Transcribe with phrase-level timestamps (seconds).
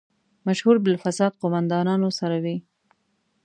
[0.47, 2.57] مشهور بالفساد قوماندانانو سره وي.